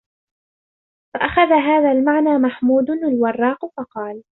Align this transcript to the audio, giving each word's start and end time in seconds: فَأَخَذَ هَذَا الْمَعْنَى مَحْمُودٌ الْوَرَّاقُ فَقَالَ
فَأَخَذَ 1.13 1.53
هَذَا 1.53 1.91
الْمَعْنَى 1.91 2.37
مَحْمُودٌ 2.37 2.89
الْوَرَّاقُ 2.89 3.65
فَقَالَ 3.77 4.23